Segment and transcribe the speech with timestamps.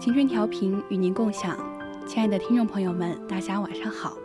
[0.00, 1.58] 青春调频与您共享，
[2.06, 4.16] 亲爱的听众朋友们，大家晚上好，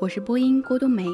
[0.00, 1.06] 我是播音郭冬梅，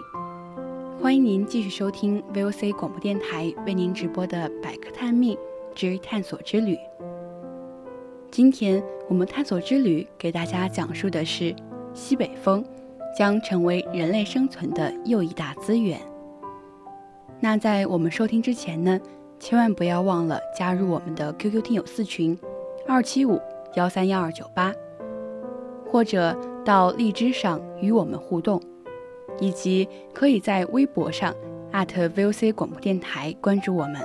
[1.02, 5.38] 欢迎您继续收听 VOC 广播电台为您直播的《百科探秘
[5.74, 6.74] 之探索之旅》。
[8.30, 11.54] 今天我们探索之旅给大家讲述的是
[11.92, 12.64] 西北风
[13.14, 16.00] 将成为人类生存的又一大资源。
[17.38, 18.98] 那在我们收听之前呢，
[19.38, 22.38] 千万不要忘了加入我们的 QQ 听友四群
[22.88, 23.38] 二七五。
[23.76, 24.72] 幺三幺二九八，
[25.90, 28.62] 或者到荔枝上与我们互动，
[29.40, 31.34] 以及可以在微博上
[31.72, 33.96] @VOC 广播电台关注我们，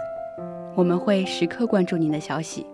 [0.75, 2.65] 我们会时刻关注您的消息。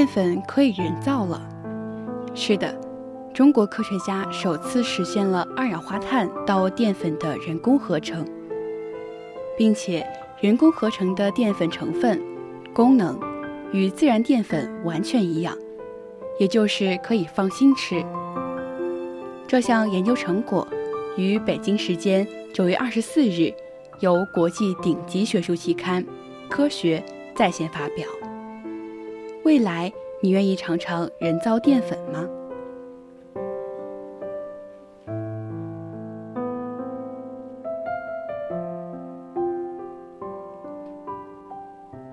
[0.00, 1.46] 淀粉可以人造了，
[2.34, 2.74] 是的，
[3.34, 8.26] 中国科学家首次实现了二氧化碳到淀粉的人工合成，
[9.58, 10.06] 并且
[10.40, 12.18] 人工合成的淀粉成分
[12.72, 13.20] 功能
[13.74, 15.54] 与自然淀粉完全一样，
[16.38, 18.02] 也就是可以放心吃。
[19.46, 20.66] 这项研究成果
[21.14, 23.52] 于北京时间九月二十四日
[23.98, 26.02] 由国际顶级学术期刊
[26.48, 27.04] 《科学》
[27.36, 28.06] 在线发表。
[29.42, 29.90] 未来，
[30.20, 32.28] 你愿意尝尝人造淀粉吗？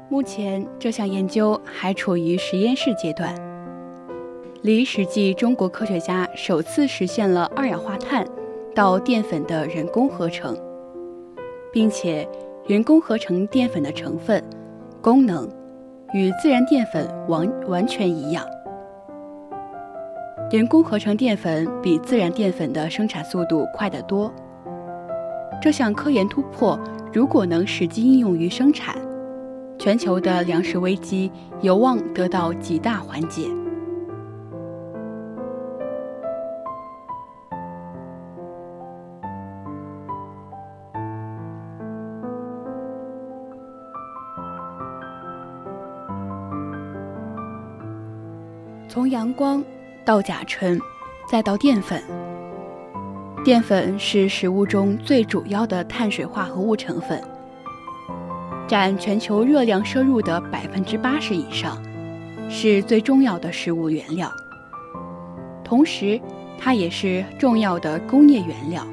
[0.09, 3.35] 目前，这项研究还处于实验室阶段，
[4.61, 8.25] 离实际中国科学家首次实现了二氧化碳
[8.73, 10.57] 到淀粉的人工合成，
[11.73, 12.27] 并且
[12.65, 14.41] 人工合成淀粉的成分、
[15.01, 15.56] 功能。
[16.13, 18.45] 与自然淀粉完完全一样，
[20.49, 24.33] 人工合成淀粉比自然淀粉的生产速度快得多。
[25.61, 26.79] 这项科研突破
[27.11, 28.95] 如果能实际应用于生产，
[29.77, 31.29] 全球的粮食危机
[31.61, 33.43] 有望得到极大缓解。
[48.97, 49.63] 从阳光
[50.03, 50.81] 到甲醇，
[51.29, 52.01] 再到淀粉。
[53.45, 57.21] 淀粉是食物中最主要的碳水化合物成分，
[58.67, 61.79] 占全球热量摄入的百分之八十以上，
[62.49, 64.31] 是最重要的食物原料。
[65.63, 66.19] 同时，
[66.57, 68.83] 它也是重要的工业原料，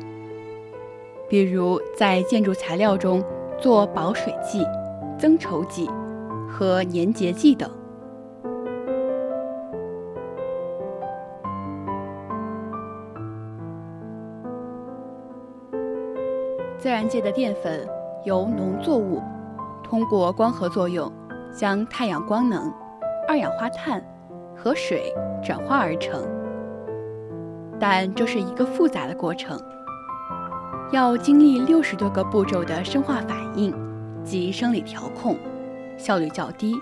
[1.31, 3.25] 比如在建筑材料中
[3.59, 4.67] 做保水剂、
[5.19, 5.89] 增稠剂
[6.47, 7.71] 和粘结剂等。
[16.85, 17.89] 自然界的淀粉
[18.25, 19.23] 由农作物
[19.83, 21.11] 通过光合作用
[21.51, 22.71] 将太阳光能、
[23.27, 24.05] 二氧化碳
[24.55, 25.11] 和水
[25.43, 26.23] 转化而成，
[27.81, 29.59] 但这是一个复杂的过程，
[30.93, 33.75] 要经历六十多个步骤的生化反应
[34.23, 35.39] 及生理调控，
[35.97, 36.75] 效率较低。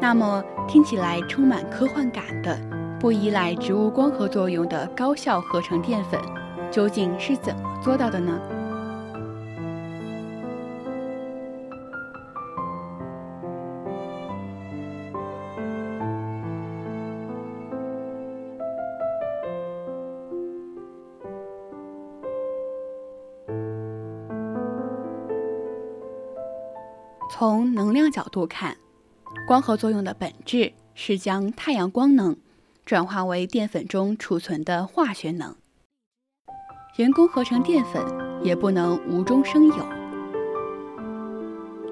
[0.00, 2.56] 那么，听起来充满科幻感的、
[3.00, 6.20] 不依赖植物光合作用的高效合成淀粉。
[6.74, 8.36] 究竟是怎么做到的呢？
[27.30, 28.76] 从能量角度看，
[29.46, 32.36] 光合作用的本质是将太阳光能
[32.84, 35.54] 转化为淀粉中储存的化学能。
[36.96, 38.00] 人工合成淀粉
[38.40, 39.74] 也不能无中生有，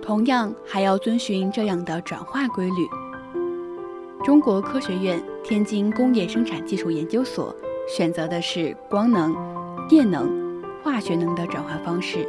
[0.01, 2.87] 同样还要遵循这样的转化规律。
[4.23, 7.53] 中国科学院天津工业生产技术研究所
[7.89, 9.35] 选择的是光能、
[9.89, 12.25] 电能、化学能的转换方式。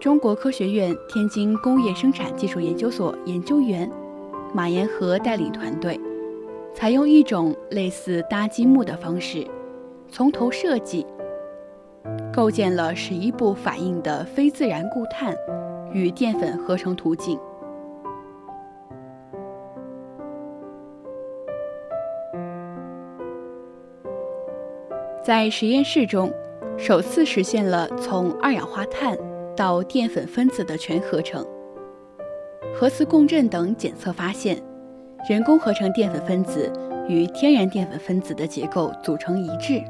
[0.00, 3.88] 中国科学院天津工业生产技术研究所研究员
[4.52, 6.00] 马延和带领团队，
[6.74, 9.46] 采用一种类似搭积木的方式，
[10.10, 11.06] 从头设计，
[12.32, 15.36] 构建了十一步反应的非自然固碳
[15.92, 17.38] 与淀粉合成途径。
[25.22, 26.32] 在实验室中，
[26.78, 29.14] 首次实现了从二氧化碳
[29.54, 31.46] 到淀粉分子的全合成。
[32.74, 34.56] 核磁共振等检测发现，
[35.28, 36.72] 人工合成淀粉分子
[37.08, 39.82] 与天然淀粉分子的结构组成一致。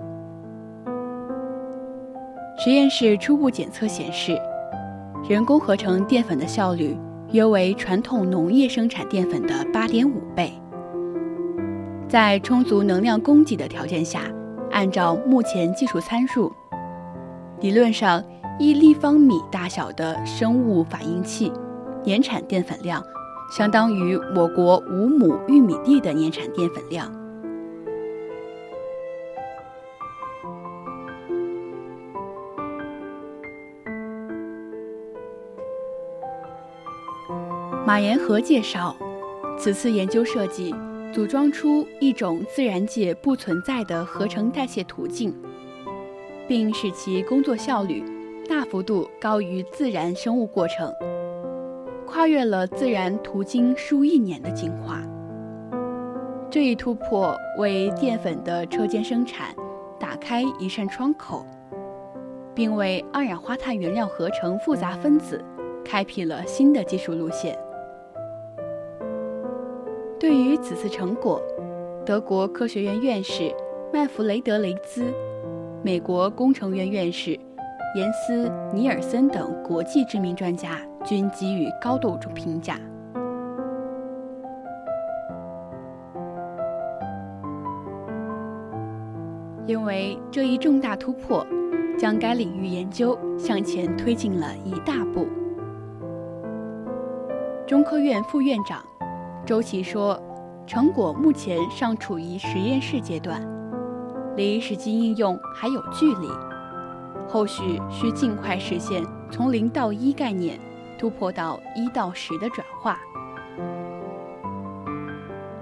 [2.68, 4.38] 实验室初步检测显示，
[5.26, 6.94] 人工合成淀粉的效率
[7.32, 10.52] 约为传统农业生产淀粉的八点五倍。
[12.06, 14.24] 在充足能量供给的条件下。
[14.70, 16.52] 按照目前技术参数，
[17.60, 18.22] 理论上
[18.58, 21.50] 一立方米大小的生物反应器
[22.04, 23.02] 年产淀粉量，
[23.50, 27.10] 相当于我国五亩玉米地的年产淀粉量。
[37.88, 38.94] 马延和介绍，
[39.56, 40.74] 此次研究设计。
[41.10, 45.34] 组装出一种自然界不存在的合成代谢途径，
[46.46, 48.04] 并使其工作效率
[48.46, 50.92] 大幅度高于自然生物过程，
[52.06, 55.02] 跨越了自然途经数亿年的进化。
[56.50, 59.56] 这一突破为淀粉的车间生产
[59.98, 61.46] 打开一扇窗口，
[62.54, 65.42] 并为二氧化碳原料合成复杂分子
[65.82, 67.58] 开辟了新的技术路线。
[70.20, 71.40] 对于此次成果，
[72.04, 73.54] 德国科学院院士
[73.92, 75.04] 麦弗雷德·雷兹、
[75.80, 77.38] 美国工程院院士
[77.94, 82.80] 严斯·尼尔森等国际知名专家均给予高度评价，
[89.66, 91.46] 因为这一重大突破
[91.96, 95.28] 将该领域研究向前推进了一大步。
[97.68, 98.82] 中科院副院长。
[99.48, 100.22] 周琦说
[100.68, 103.42] ：“成果目前尚处于实验室阶段，
[104.36, 106.28] 离实际应用还有距离。
[107.26, 110.60] 后续需尽快实现从零到一概念
[110.98, 112.98] 突破到一到十的转化。”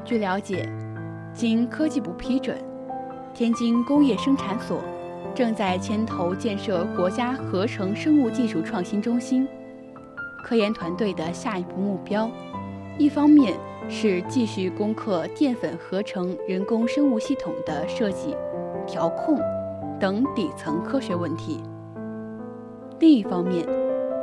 [0.04, 0.68] 据了解，
[1.32, 2.58] 经科技部批准，
[3.32, 4.80] 天津工业生产所
[5.32, 9.46] 正在牵头建设国家合成生物技术创新中心。
[10.44, 12.28] 科研团队的下一步目标，
[12.98, 13.54] 一方面。
[13.88, 18.37] 是继续攻克淀粉合成人工生物系统的设计、
[18.84, 19.38] 调控
[20.00, 21.62] 等底层科学问题。
[22.98, 23.64] 另一方面，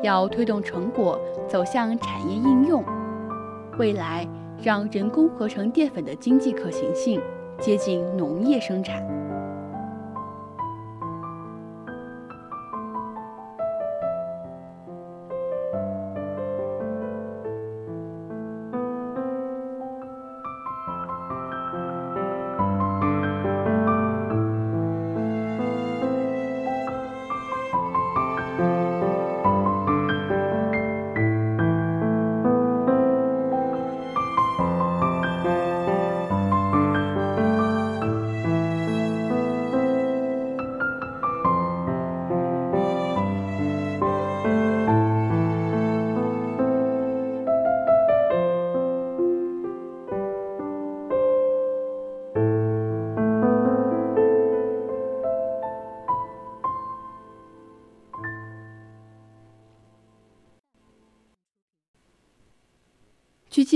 [0.04, 1.18] 要推动成果
[1.48, 2.84] 走向产业应用，
[3.80, 4.28] 未来
[4.62, 7.22] 让人工合成淀粉的经济可行性
[7.58, 9.02] 接近农业生产。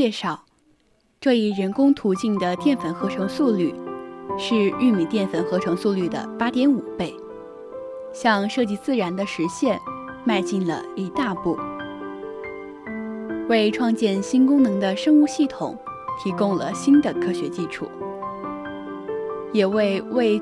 [0.08, 0.46] 介绍，
[1.20, 3.76] 这一人工途径的淀粉合成速率
[4.40, 7.14] 是玉米淀粉合成速率的八点五倍，
[8.14, 9.78] 向设计自然的实现
[10.24, 11.58] 迈进了一大步，
[13.50, 15.78] 为创建新功能的生物系统
[16.24, 17.86] 提供了新的科学基础，
[19.52, 20.42] 也为为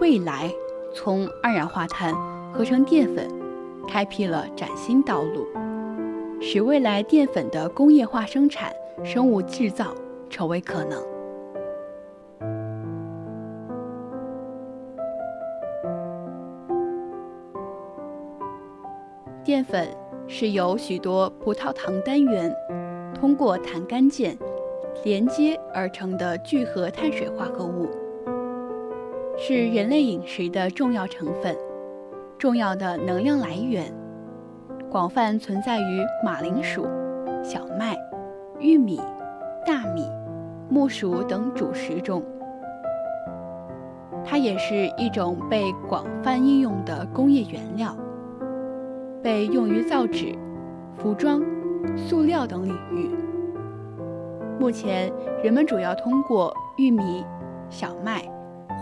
[0.00, 0.50] 未来
[0.94, 2.14] 从二氧化碳
[2.54, 3.28] 合成淀粉
[3.86, 5.46] 开辟了崭新道路。
[6.40, 8.70] 使未来淀粉的工业化生产、
[9.02, 9.94] 生物制造
[10.30, 11.14] 成为可能。
[19.44, 19.86] 淀粉
[20.26, 22.52] 是由许多葡萄糖单元
[23.14, 24.36] 通过弹苷键
[25.04, 27.86] 连接而成的聚合碳水化合物
[29.36, 31.54] 是人类饮食的重要成分
[32.38, 33.92] 重要的能量来源
[34.90, 36.86] 广泛存在于马铃薯
[37.42, 37.94] 小麦
[38.64, 38.98] 玉米、
[39.66, 40.10] 大米、
[40.70, 42.22] 木薯等主食中。
[44.24, 47.94] 它也是一种被广泛应用的工业原料，
[49.22, 50.34] 被用于造纸、
[50.96, 51.42] 服装、
[51.94, 53.10] 塑料等领域。
[54.58, 57.22] 目前，人们主要通过玉米、
[57.68, 58.22] 小麦、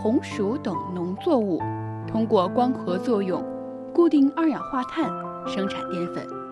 [0.01, 1.59] 红薯等农作物，
[2.07, 3.43] 通过光合作用
[3.93, 5.11] 固定二氧化碳
[5.45, 6.42] 生产淀粉。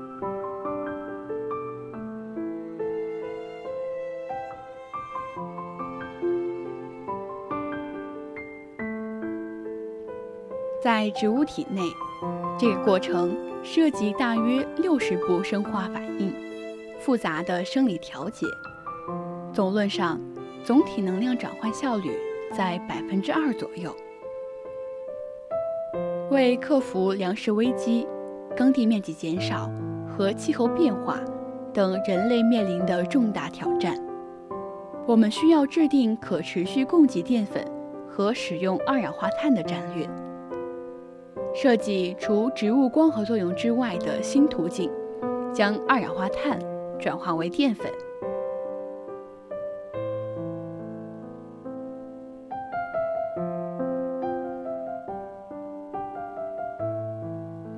[10.82, 11.82] 在植物体内，
[12.58, 16.34] 这个过程涉及大约六十步生化反应，
[17.00, 18.48] 复杂的生理调节。
[19.54, 20.20] 总论上，
[20.64, 22.10] 总体能量转换效率
[22.52, 23.96] 在百分之二左右。
[26.32, 28.08] 为克服粮食危机、
[28.58, 29.70] 耕地面积减少
[30.08, 31.20] 和气候变化
[31.72, 33.96] 等人类面临的重大挑战，
[35.06, 37.64] 我们需要制定可持续供给淀粉
[38.10, 40.10] 和使用二氧化碳的战略。
[41.54, 44.90] 设计除植物光合作用之外的新途径，
[45.54, 46.58] 将二氧化碳
[46.98, 47.92] 转化为淀粉。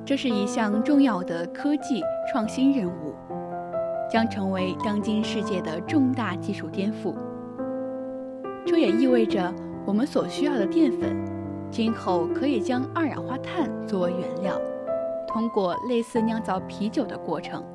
[0.05, 3.15] 这是一项重要的科技创新任务，
[4.07, 7.15] 将成为当今世界的重大技术颠覆。
[8.65, 9.51] 这也意味着
[9.85, 11.32] 我们所需要的淀粉。
[11.73, 14.61] 今后可以将二氧化碳作为原料，
[15.27, 17.65] 通过类似酿造啤酒的过程，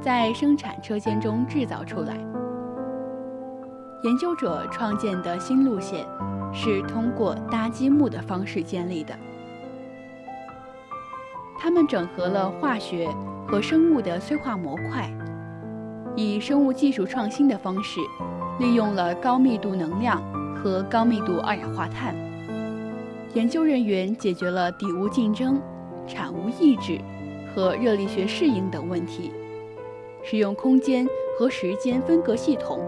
[0.00, 2.16] 在生产车间中制造出来。
[4.04, 6.06] 研究者创建的新路线
[6.50, 9.14] 是通过搭积木的方式建立的。
[11.58, 13.06] 他们整合了化学
[13.46, 15.12] 和生物的催化模块，
[16.16, 18.00] 以生物技术创新的方式，
[18.58, 20.22] 利用了高密度能量
[20.56, 22.29] 和高密度二氧化碳。
[23.32, 25.62] 研究人员解决了底物竞争、
[26.04, 27.00] 产物抑制
[27.54, 29.30] 和热力学适应等问题，
[30.24, 31.06] 使用空间
[31.38, 32.80] 和时间分隔系统，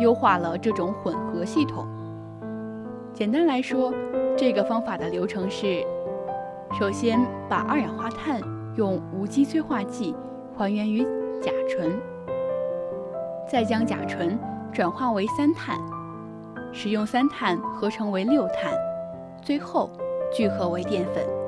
[0.00, 1.86] 优化了这种混合系统。
[3.12, 3.92] 简单来说，
[4.38, 5.84] 这个方法的流程是：
[6.78, 8.40] 首先把二氧化碳
[8.74, 10.14] 用无机催化剂
[10.56, 11.02] 还原于
[11.42, 11.92] 甲醇，
[13.46, 14.38] 再将甲醇
[14.72, 15.78] 转化为三碳，
[16.72, 18.72] 使用三碳合成为六碳。
[19.44, 19.90] 最后
[20.32, 21.41] 聚合为淀粉。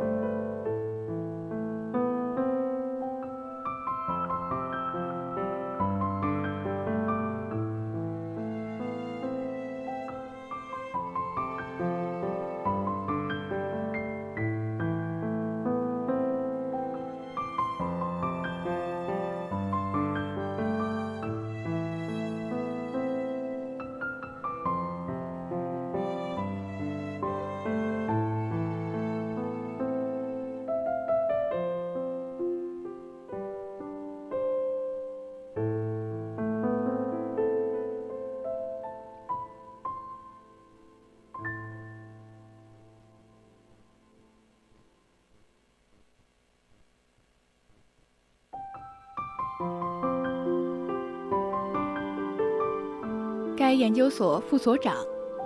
[53.74, 54.96] 研究所副所长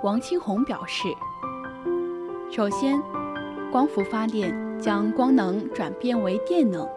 [0.02, 1.08] 王清红表示
[2.50, 3.00] ：“首先，
[3.72, 6.88] 光伏发电将光能转变为电能，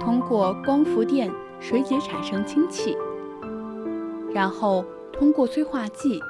[0.00, 2.96] 通过光伏电水解产生氢气，
[4.32, 6.20] 然后通过催化剂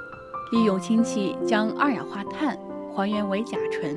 [0.53, 2.59] 利用氢气将二氧化碳
[2.95, 3.97] 还原为甲醇，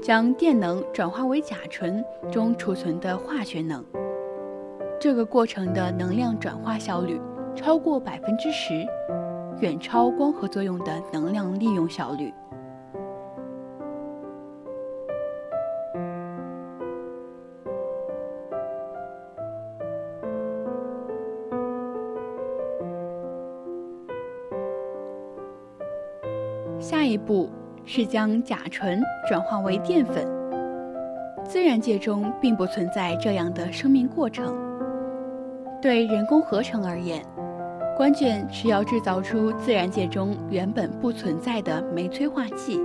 [0.00, 3.84] 将电能转化为甲醇中储存的化学能。
[5.00, 7.20] 这个过程的能量转化效率。”
[7.54, 8.86] 超过百分之十，
[9.60, 12.32] 远超光合作用的能量利用效率。
[26.78, 27.48] 下一步
[27.86, 30.26] 是将甲醇转化为淀粉。
[31.44, 34.54] 自然界中并不存在这样的生命过程。
[35.80, 37.22] 对人工合成而言，
[37.96, 42.80] 关键是要制造出自然界中原本不存在的酶催化剂。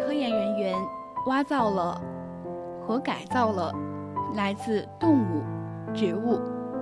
[0.00, 0.76] 科研人员
[1.26, 2.02] 挖造了
[2.84, 3.72] 和改造了
[4.34, 5.42] 来自动物、
[5.94, 6.40] 植物、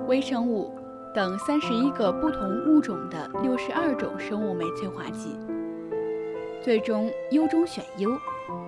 [0.08, 0.74] 微生物
[1.14, 5.38] 等三十一个不同物种的六十二种生物酶催化剂，
[6.62, 8.10] 最终优中选优，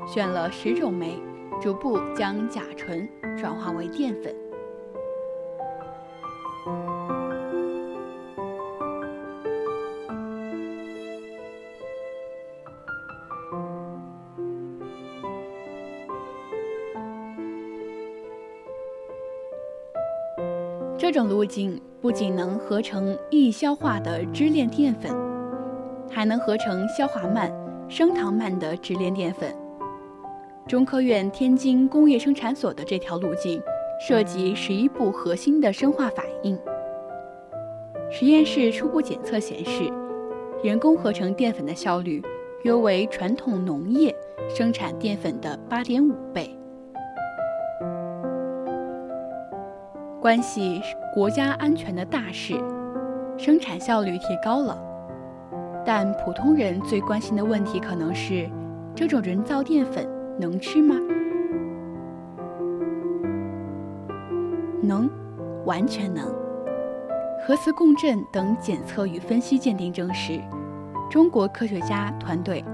[0.06, 1.18] 选了十种酶，
[1.60, 3.06] 逐步将甲醇
[3.38, 4.34] 转化为淀粉。
[20.96, 25.12] 这种路径不仅能合成易消化的支链淀粉，
[26.08, 27.52] 还能合成消化慢、
[27.88, 29.59] 升糖慢的支链淀粉。
[30.66, 33.60] 中科院天津工业生产所的这条路径
[34.00, 36.58] 涉及十一步核心的生化反应。
[38.10, 39.90] 实验室初步检测显示，
[40.62, 42.22] 人工合成淀粉的效率
[42.62, 44.14] 约为传统农业
[44.48, 46.56] 生产淀粉的八点五倍。
[50.20, 50.80] 关系
[51.14, 52.54] 国家安全的大事，
[53.36, 54.78] 生产效率提高了，
[55.84, 58.48] 但普通人最关心的问题可能是：
[58.94, 60.06] 这种人造淀粉
[60.40, 60.96] 能吃吗？
[64.82, 65.08] 能，
[65.66, 66.24] 完全能。
[67.46, 70.40] 核磁共振等检测与分析鉴定证实，
[71.10, 72.64] 中国科学家团队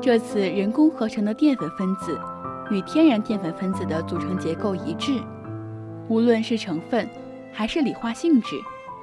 [0.00, 2.18] 这次人工合成的淀粉分子
[2.70, 5.20] 与天然淀粉分子的组成结构一致。
[6.08, 7.06] 无论是成分
[7.52, 8.56] 还是理化性质，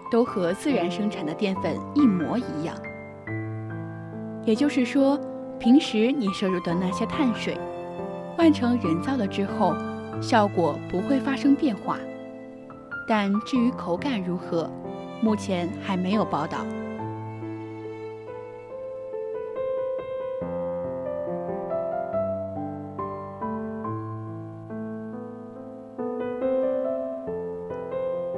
[0.10, 2.76] 都和自然生产的淀粉一模一样。
[4.44, 5.20] 也就是说，
[5.60, 7.58] 平时你摄入的那些碳水，
[8.36, 9.74] 换成人造的之后，
[10.22, 11.98] 效果不会发生变化。
[13.08, 14.70] 但至于口感如何，
[15.22, 16.66] 目前还没有报道。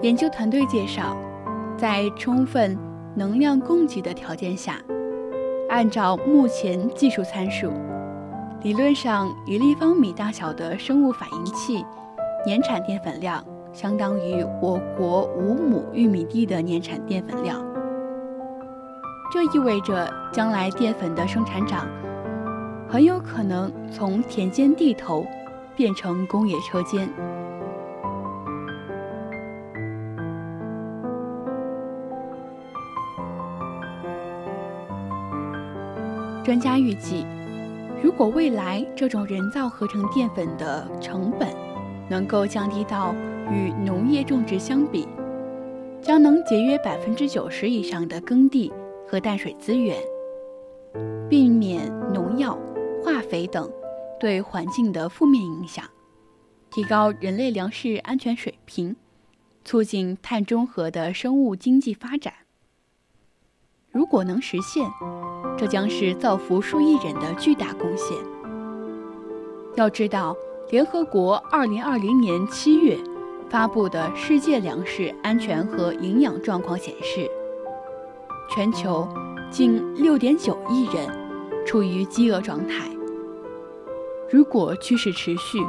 [0.04, 1.18] 研究团队介绍，
[1.76, 2.78] 在充分
[3.16, 4.80] 能量供给的条件下，
[5.70, 7.72] 按照目前技术参数，
[8.68, 11.86] 理论上一立方米大小的生物反应器
[12.46, 17.66] 年产淀粉量相当于我国五亩玉米地的年产淀粉量。
[19.32, 21.88] 这意味着，将来淀粉的生产长
[22.90, 25.26] 很有可能从田间地头
[25.74, 27.10] 变成工业车间。
[36.44, 37.26] 专家预计，
[38.02, 41.54] 如果未来这种人造合成淀粉的成本
[42.10, 43.14] 能够降低到
[43.52, 45.08] 与农业种植相比，
[46.02, 48.72] 将能节约百分之九十以上的耕地
[49.08, 49.98] 和淡水资源，
[51.28, 52.58] 避免农药、
[53.04, 53.70] 化肥等
[54.20, 55.84] 对环境的负面影响，
[56.70, 58.96] 提高人类粮食安全水平，
[59.66, 62.34] 促进碳中和的生物经济发展。
[63.90, 64.88] 如果能实现，
[65.58, 68.16] 这将是造福数亿人的巨大贡献。
[69.76, 70.36] 要知道，
[70.70, 72.98] 联合国2020年7月
[73.50, 77.30] 发布的世界粮食安全和营养状况显示，
[78.50, 79.08] 全球
[79.50, 81.08] 近6.9亿人
[81.66, 82.90] 处于饥饿状态。
[84.30, 85.60] 如果趋势持续，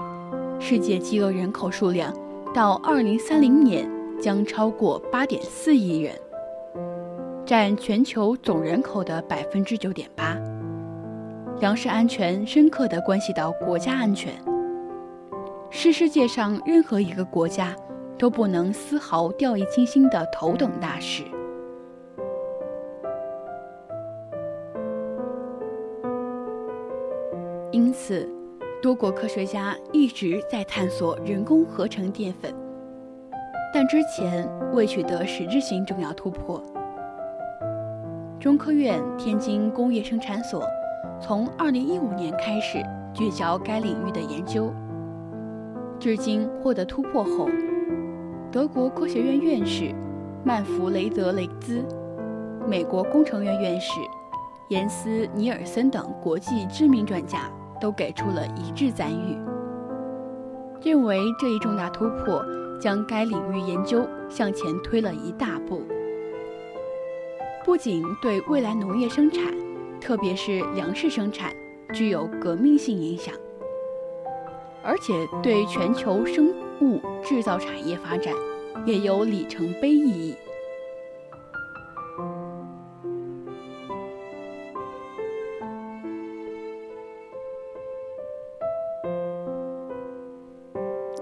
[0.59, 2.13] 世界饥饿人口数量
[2.53, 3.89] 到2030年
[4.21, 6.15] 将超过8.4亿人。
[7.49, 10.37] 占全球总人口的百分之九点八。
[11.61, 14.35] 粮食安全深刻地关系到国家安全，
[15.71, 17.75] 是世界上任何一个国家
[18.19, 21.25] 都不能丝毫掉以轻心的头等大事。
[27.73, 28.29] 因此，
[28.83, 32.55] 多国科学家一直在探索人工合成淀粉，
[33.73, 36.63] 但之前未取得实质性重要突破。
[38.41, 40.63] 中科院天津工业生产所
[41.21, 42.79] 从2015年开始
[43.13, 44.73] 聚焦该领域的研究，
[45.99, 47.49] 至今获得突破后，
[48.53, 49.93] 德国科学院院士
[50.45, 51.85] 曼弗雷德·雷兹、
[52.65, 53.99] 美国工程院院士
[54.69, 59.37] 严斯·尼尔森等国际知名专家都给出了一致赞誉，
[60.81, 62.41] 认为这一重大突破
[62.81, 65.83] 将该领域研究向前推了一大步。
[67.69, 69.53] 不仅对未来农业生产，
[70.01, 71.53] 特别是粮食生产
[71.93, 73.35] 具有革命性影响，
[74.83, 76.49] 而且对全球生
[76.81, 78.33] 物制造产业发展
[78.87, 80.35] 也有里程碑意义。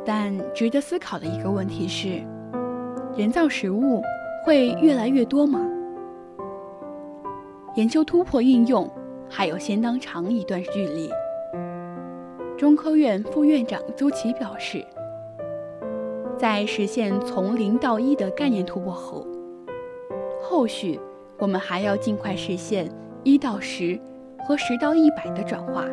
[0.04, 2.24] 但值得思考的一个问题是：
[3.16, 4.00] 人造食物
[4.44, 5.72] 会越来越多吗？
[7.76, 8.90] 研究突破应用
[9.28, 11.10] 还有相当长一段距离。
[12.56, 14.82] 中科院副院长周琦表示，
[16.38, 19.26] 在实现从零到一的概念突破后，
[20.42, 20.98] 后续
[21.36, 22.90] 我们还要尽快实现
[23.22, 24.00] 一到十
[24.46, 25.84] 和十到一百的转化。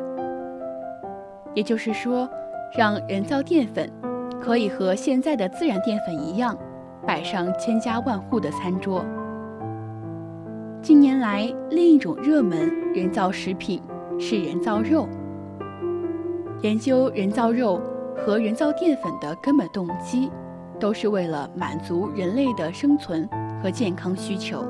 [1.54, 2.30] 也就是说，
[2.78, 3.92] 让人造淀粉
[4.40, 6.58] 可以和现在的自然淀粉一样，
[7.06, 9.04] 摆上千家万户的餐桌。
[10.84, 13.82] 近年来，另一种热门人造食品
[14.20, 15.08] 是人造肉。
[16.62, 17.82] 研究人造肉
[18.18, 20.30] 和人造淀粉的根本动机，
[20.78, 23.26] 都是为了满足人类的生存
[23.64, 24.62] 和健康需求。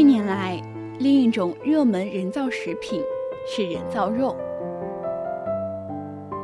[0.00, 0.58] 近年来，
[0.98, 3.02] 另一种热门人造食品
[3.46, 4.34] 是人造肉。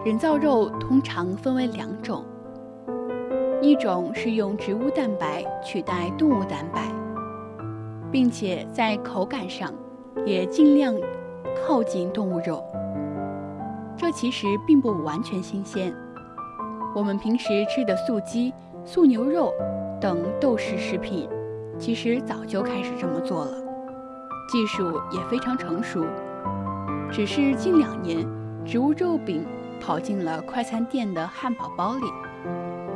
[0.05, 2.23] 人造肉通常分为两种，
[3.63, 6.83] 一种是用植物蛋白取代动物蛋白，
[8.13, 9.73] 并且在口感上
[10.27, 10.95] 也尽量
[11.67, 12.63] 靠近动物肉。
[13.97, 15.95] 这其实并不完全新鲜，
[16.95, 18.53] 我们平时吃的素鸡、
[18.85, 19.51] 素牛肉
[19.99, 21.27] 等豆食食品。
[21.79, 23.53] 其实早就开始这么做了，
[24.49, 26.05] 技术也非常成熟。
[27.13, 28.27] 只是近两年，
[28.65, 29.47] 植物肉饼
[29.81, 32.07] 跑进了快餐店的汉堡包里，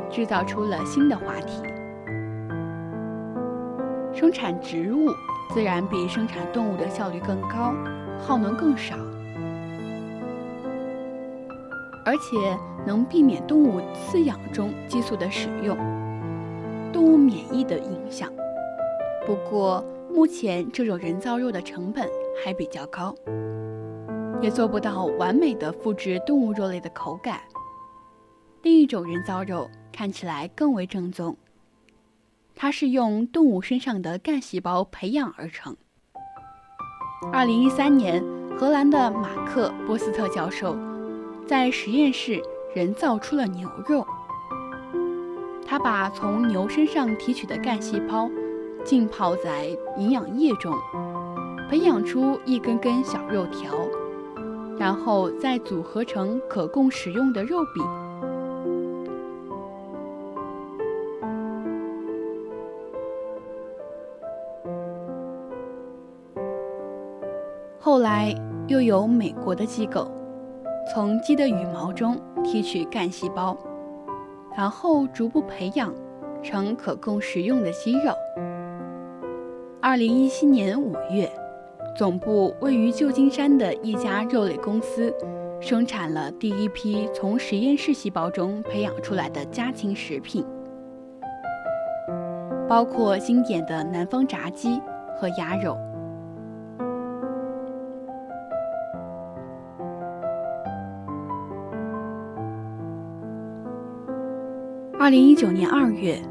[0.09, 1.63] 制造出了新的话题。
[4.13, 5.07] 生产植物
[5.53, 7.73] 自然比生产动物的效率更高，
[8.19, 8.95] 耗能更少，
[12.03, 15.77] 而且能避免动物饲养中激素的使用，
[16.91, 18.29] 动物免疫的影响。
[19.25, 22.09] 不过，目前这种人造肉的成本
[22.43, 23.15] 还比较高，
[24.41, 27.39] 也做不到完美的复制动物肉类的口感。
[28.63, 31.37] 另一种人造肉看起来更为正宗，
[32.55, 35.77] 它是用动物身上的干细胞培养而成。
[37.31, 38.23] 二零一三年，
[38.57, 40.75] 荷兰的马克·波斯特教授
[41.45, 42.41] 在实验室
[42.73, 44.05] 人造出了牛肉，
[45.65, 48.27] 他把从牛身上提取的干细胞。
[48.83, 49.67] 浸泡在
[49.97, 50.73] 营养液中，
[51.69, 53.73] 培养出一根根小肉条，
[54.77, 57.83] 然后再组合成可供食用的肉饼。
[67.79, 68.33] 后来
[68.67, 70.09] 又有美国的机构
[70.93, 73.57] 从鸡的羽毛中提取干细胞，
[74.55, 75.93] 然后逐步培养
[76.41, 78.13] 成可供食用的鸡肉。
[79.83, 81.27] 二零一七年五月，
[81.97, 85.11] 总部位于旧金山的一家肉类公司
[85.59, 90.45] 生产了第一批从实验室细胞中培养出来的家禽食品，
[92.69, 94.79] 包括经典的南方炸鸡
[95.17, 95.75] 和鸭肉。
[104.99, 106.21] 二零一九年二月，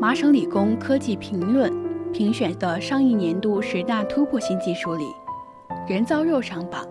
[0.00, 1.85] 麻省理工科技评论。
[2.16, 5.04] 评选的上一年度十大突破性技术里，
[5.86, 6.82] 人造肉上榜。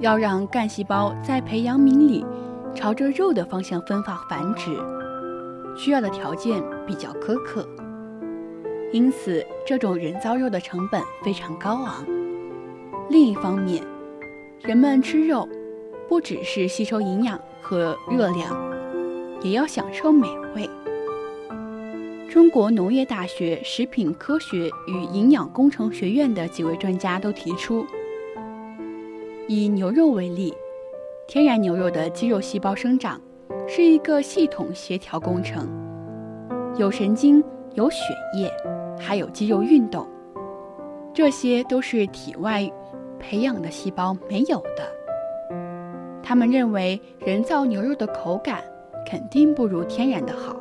[0.00, 2.22] 要让干细胞在培养皿里
[2.74, 4.70] 朝着肉的方向分化繁殖，
[5.78, 7.66] 需要的条件比较苛刻，
[8.92, 12.04] 因此这种人造肉的成本非常高昂。
[13.08, 13.82] 另一方面，
[14.60, 15.48] 人们吃肉
[16.06, 18.54] 不只是吸收营养和热量，
[19.40, 20.68] 也要享受美味。
[22.36, 27.82] 中国农业大学食品科学与营养工程学院的几位专家都提出，
[29.48, 30.52] 以牛肉为例，
[31.26, 33.18] 天然牛肉的肌肉细胞生长
[33.66, 35.66] 是一个系统协调工程，
[36.76, 37.96] 有神经、有血
[38.34, 38.52] 液，
[39.00, 40.06] 还有肌肉运动，
[41.14, 42.70] 这些都是体外
[43.18, 44.92] 培养的细胞没有的。
[46.22, 48.62] 他们认为，人造牛肉的口感
[49.06, 50.54] 肯定不如天然的好。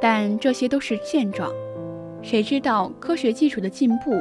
[0.00, 1.50] 但这些都是现状，
[2.22, 4.12] 谁知道科学技术的进步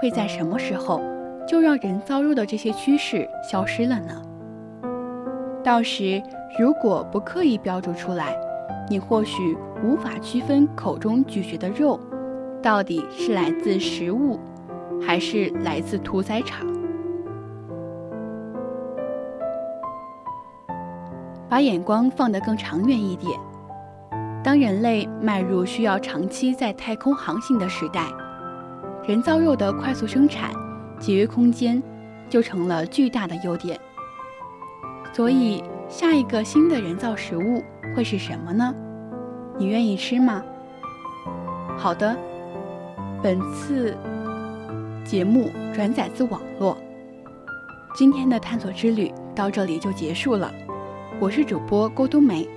[0.00, 1.00] 会在什么时候
[1.46, 4.22] 就让人造肉的这些趋势消失了呢？
[5.62, 6.22] 到时
[6.58, 8.34] 如果不刻意标注出来，
[8.88, 12.00] 你或许无法区分口中咀嚼的肉，
[12.62, 14.38] 到底是来自食物，
[15.00, 16.66] 还是来自屠宰场。
[21.48, 23.38] 把眼光放得更长远一点，
[24.46, 28.06] 当人类迈入需要长期在太空航行的时代，
[29.04, 30.52] 人造肉的快速生产、
[31.00, 31.82] 节约空间，
[32.30, 33.76] 就成了巨大的优点。
[35.12, 37.60] 所以，下一个新的人造食物
[37.96, 38.72] 会是什么呢？
[39.58, 40.40] 你愿意吃吗？
[41.76, 42.16] 好的，
[43.20, 43.96] 本次
[45.04, 46.78] 节目转载自网络，
[47.96, 50.52] 今天的探索之旅到这里就结束了。
[51.18, 52.48] 我是主播郭冬梅，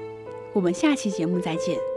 [0.53, 1.88] 我们下期节目再见。